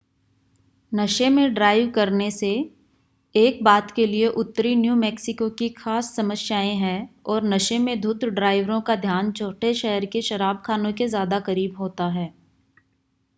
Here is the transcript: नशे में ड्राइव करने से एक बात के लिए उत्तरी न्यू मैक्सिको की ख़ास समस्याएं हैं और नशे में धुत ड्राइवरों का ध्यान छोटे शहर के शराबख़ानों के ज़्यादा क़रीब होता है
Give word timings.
नशे 0.91 1.27
में 1.29 1.53
ड्राइव 1.53 1.89
करने 1.95 2.29
से 2.31 2.49
एक 3.35 3.63
बात 3.63 3.91
के 3.91 4.05
लिए 4.07 4.27
उत्तरी 4.43 4.73
न्यू 4.75 4.95
मैक्सिको 4.95 5.49
की 5.59 5.69
ख़ास 5.77 6.13
समस्याएं 6.15 6.75
हैं 6.77 6.97
और 7.25 7.43
नशे 7.45 7.77
में 7.79 7.99
धुत 8.01 8.25
ड्राइवरों 8.25 8.81
का 8.81 8.95
ध्यान 8.99 9.31
छोटे 9.33 9.73
शहर 9.75 10.05
के 10.07 10.21
शराबख़ानों 10.23 10.93
के 10.93 11.07
ज़्यादा 11.07 11.39
क़रीब 11.41 11.77
होता 11.77 12.07
है 12.11 12.33